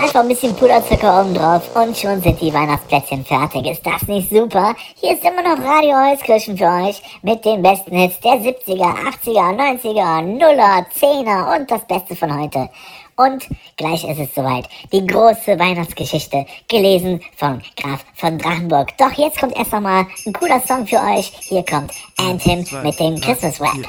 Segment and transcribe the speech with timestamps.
[0.00, 3.66] Einfach ein bisschen Puderzucker drauf und schon sind die Weihnachtsplätzchen fertig.
[3.66, 4.74] Ist das nicht super?
[4.94, 8.94] Hier ist immer noch Radio Holzkirchen für euch mit den besten Hits der 70er,
[9.24, 12.70] 80er, 90er, Nuller, 10er und das Beste von heute.
[13.16, 13.46] Und
[13.76, 14.66] gleich ist es soweit.
[14.90, 18.96] Die große Weihnachtsgeschichte, gelesen von Graf von Drachenburg.
[18.96, 21.30] Doch jetzt kommt erst nochmal ein cooler Song für euch.
[21.40, 23.86] Hier kommt Anthem mit dem Christmas Rap.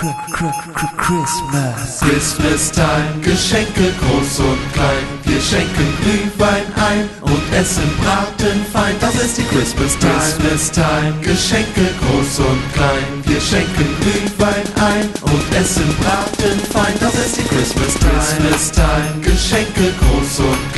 [0.00, 2.00] Christmas.
[2.00, 5.04] Christmas time, Geschenke groß und klein.
[5.24, 8.96] Wir schenken Glühwein ein und essen Braten fein.
[8.98, 10.14] Das ist die Christmas time.
[10.14, 13.04] Christmas time, Geschenke groß und klein.
[13.24, 16.94] Wir schenken Glühwein ein und essen Braten fein.
[16.98, 18.14] Das ist die Christmas time.
[18.14, 20.69] Christmas time, Geschenke groß und klein.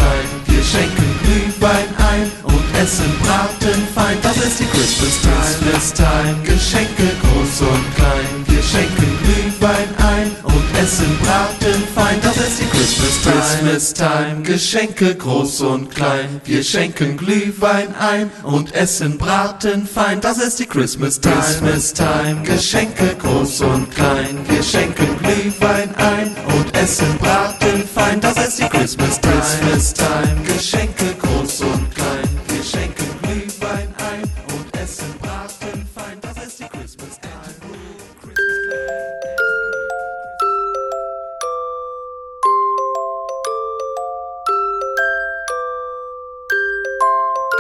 [13.22, 14.42] Christmas time.
[14.42, 16.40] Geschenke groß und klein.
[16.44, 20.20] Wir schenken Glühwein ein und essen Braten fein.
[20.20, 21.36] Das ist die Christmas time.
[21.36, 24.40] Christmas time, Geschenke groß und klein.
[24.48, 28.20] Wir schenken Glühwein ein und essen Braten fein.
[28.20, 29.21] Das ist die Christmas time.
[29.21, 29.21] Christmas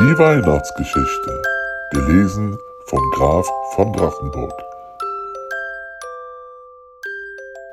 [0.02, 1.42] Die Weihnachtsgeschichte.
[1.92, 4.52] Gelesen von Graf von Drachenburg.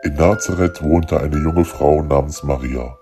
[0.04, 3.00] In Nazareth wohnte eine junge Frau namens Maria.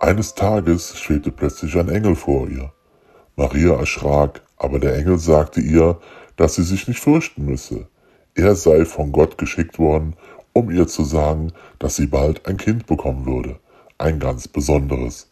[0.00, 2.72] Eines Tages schwebte plötzlich ein Engel vor ihr.
[3.36, 6.00] Maria erschrak, aber der Engel sagte ihr,
[6.34, 7.86] dass sie sich nicht fürchten müsse.
[8.34, 10.16] Er sei von Gott geschickt worden,
[10.52, 13.60] um ihr zu sagen, dass sie bald ein Kind bekommen würde,
[13.96, 15.28] ein ganz besonderes.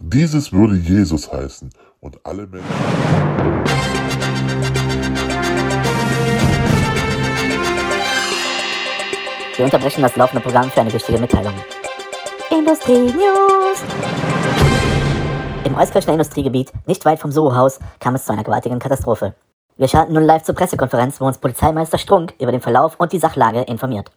[0.00, 1.70] Dieses würde Jesus heißen
[2.06, 2.68] und alle Menschen.
[9.56, 11.54] Wir unterbrechen das laufende Programm für eine wichtige Mitteilung.
[12.50, 13.82] Industrie News.
[15.64, 19.34] Im Euskirchener Industriegebiet, nicht weit vom Soho-Haus, kam es zu einer gewaltigen Katastrophe.
[19.76, 23.18] Wir schalten nun live zur Pressekonferenz, wo uns Polizeimeister Strunk über den Verlauf und die
[23.18, 24.12] Sachlage informiert.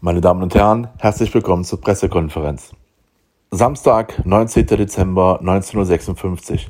[0.00, 2.72] Meine Damen und Herren, herzlich willkommen zur Pressekonferenz.
[3.52, 4.64] Samstag, 19.
[4.64, 6.68] Dezember 1956.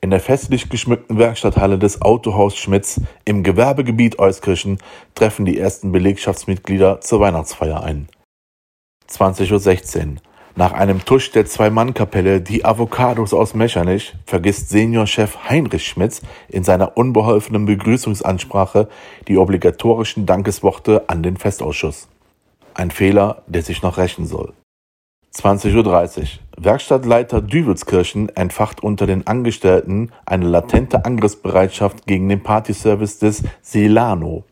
[0.00, 4.78] In der festlich geschmückten Werkstatthalle des Autohaus Schmitz im Gewerbegebiet Euskirchen
[5.14, 8.08] treffen die ersten Belegschaftsmitglieder zur Weihnachtsfeier ein.
[9.10, 10.16] 20.16 Uhr.
[10.56, 16.96] Nach einem Tusch der Zwei-Mann-Kapelle Die Avocados aus Mechernich vergisst Seniorchef Heinrich Schmitz in seiner
[16.96, 18.88] unbeholfenen Begrüßungsansprache
[19.28, 22.08] die obligatorischen Dankesworte an den Festausschuss.
[22.72, 24.54] Ein Fehler, der sich noch rächen soll.
[25.34, 26.26] 20.30 Uhr.
[26.56, 34.44] Werkstattleiter Düvelskirchen entfacht unter den Angestellten eine latente Angriffsbereitschaft gegen den Partyservice des Silano.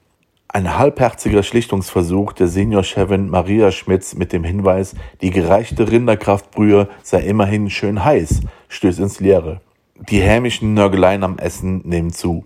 [0.48, 7.70] Ein halbherziger Schlichtungsversuch der Seniorchefin Maria Schmitz mit dem Hinweis, die gereichte Rinderkraftbrühe sei immerhin
[7.70, 9.60] schön heiß, stößt ins Leere.
[10.10, 12.44] Die hämischen Nörgeleien am Essen nehmen zu.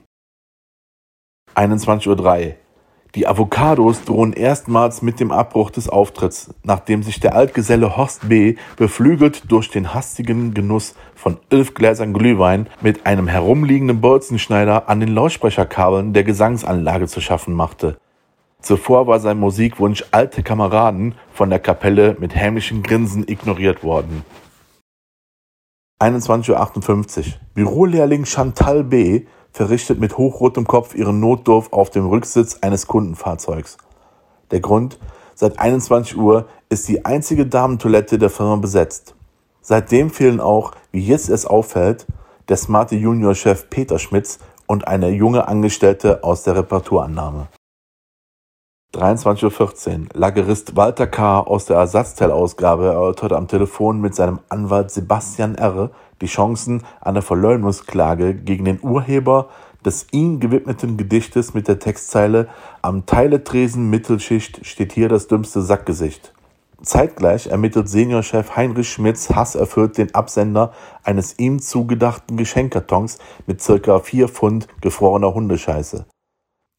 [1.55, 2.55] 21.03 Uhr.
[3.17, 8.57] Die Avocados drohen erstmals mit dem Abbruch des Auftritts, nachdem sich der Altgeselle Horst B.
[8.77, 15.15] beflügelt durch den hastigen Genuss von elf Gläsern Glühwein mit einem herumliegenden Bolzenschneider an den
[15.15, 17.97] Lautsprecherkabeln der Gesangsanlage zu schaffen machte.
[18.61, 24.27] Zuvor war sein Musikwunsch Alte Kameraden von der Kapelle mit hämischen Grinsen ignoriert worden.
[26.03, 27.25] 21.58 Uhr.
[27.55, 29.23] Bürolehrling Chantal B.
[29.57, 33.79] verrichtet mit hochrotem Kopf ihren Notdurf auf dem Rücksitz eines Kundenfahrzeugs.
[34.51, 34.99] Der Grund?
[35.35, 39.15] Seit 21 Uhr ist die einzige Damentoilette der Firma besetzt.
[39.63, 42.07] Seitdem fehlen auch, wie jetzt es auffällt,
[42.51, 47.49] der smarte Juniorchef Peter Schmitz und eine junge Angestellte aus der Reparaturannahme.
[48.95, 50.07] 23.14 Uhr.
[50.13, 51.41] Lagerist Walter K.
[51.41, 55.91] aus der Ersatzteilausgabe erörtert am Telefon mit seinem Anwalt Sebastian R.
[56.21, 59.49] die Chancen einer Verleumdungsklage gegen den Urheber
[59.85, 62.49] des ihm gewidmeten Gedichtes mit der Textzeile
[62.83, 66.33] Am Teiletresen Mittelschicht steht hier das dümmste Sackgesicht.
[66.83, 70.73] Zeitgleich ermittelt Seniorchef Heinrich Schmitz hasserfüllt den Absender
[71.05, 76.07] eines ihm zugedachten Geschenkkartons mit circa 4 Pfund gefrorener Hundescheiße.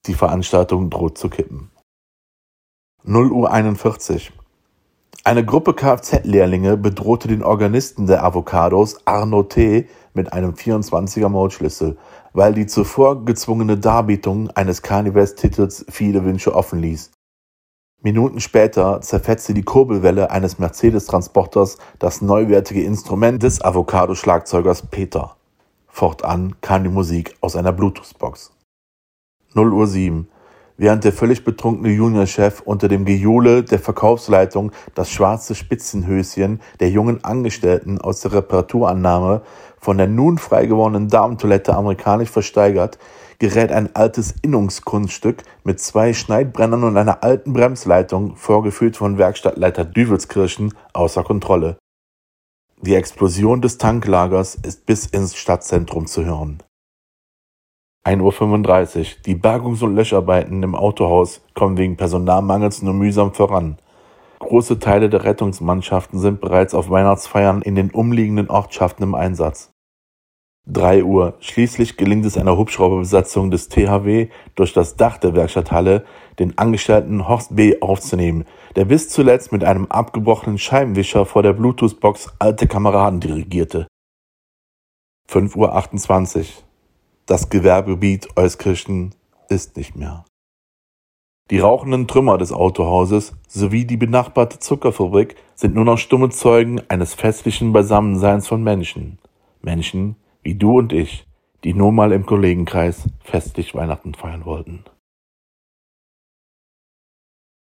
[0.06, 1.72] Die Veranstaltung droht zu kippen.
[3.04, 4.31] 0 Uhr 41.
[5.27, 11.97] Eine Gruppe Kfz-Lehrlinge bedrohte den Organisten der Avocados, Arno T., mit einem 24er Mautschlüssel,
[12.31, 17.12] weil die zuvor gezwungene Darbietung eines Karnevalstitels viele Wünsche offen ließ.
[18.01, 25.35] Minuten später zerfetzte die Kurbelwelle eines Mercedes-Transporters das neuwertige Instrument des Avocado-Schlagzeugers Peter.
[25.88, 28.53] Fortan kam die Musik aus einer Bluetooth-Box.
[29.56, 30.30] 0 Uhr 7.
[30.79, 37.24] Während der völlig betrunkene Juniorchef unter dem Gejohle der Verkaufsleitung das schwarze Spitzenhöschen der jungen
[37.24, 39.41] Angestellten aus der Reparaturannahme
[39.79, 43.00] von der nun frei gewordenen Damentoilette amerikanisch versteigert,
[43.39, 50.73] gerät ein altes Innungskunststück mit zwei Schneidbrennern und einer alten Bremsleitung, vorgeführt von Werkstattleiter Düvelskirchen,
[50.94, 51.77] außer Kontrolle.
[52.81, 56.62] Die Explosion des Tanklagers ist bis ins Stadtzentrum zu hören.
[58.07, 59.06] 1.35 Uhr.
[59.25, 63.77] Die Bergungs- und Löscharbeiten im Autohaus kommen wegen Personalmangels nur mühsam voran.
[64.39, 69.71] Große Teile der Rettungsmannschaften sind bereits auf Weihnachtsfeiern in den umliegenden Ortschaften im Einsatz.
[70.68, 71.36] 3 Uhr.
[71.39, 76.06] Schließlich gelingt es einer Hubschrauberbesatzung des THW, durch das Dach der Werkstatthalle
[76.39, 77.81] den Angestellten Horst B.
[77.81, 78.45] aufzunehmen,
[78.75, 83.88] der bis zuletzt mit einem abgebrochenen Scheibenwischer vor der Bluetooth-Box alte Kameraden dirigierte.
[85.30, 86.67] 5.28 Uhr.
[87.27, 89.13] Das Gewerbegebiet Euskirchen
[89.50, 90.24] ist nicht mehr.
[91.51, 97.15] Die rauchenden Trümmer des Autohauses sowie die benachbarte Zuckerfabrik sind nur noch stumme Zeugen eines
[97.15, 99.19] festlichen Beisammenseins von Menschen.
[99.62, 101.27] Menschen wie du und ich,
[101.65, 104.85] die nur mal im Kollegenkreis festlich Weihnachten feiern wollten.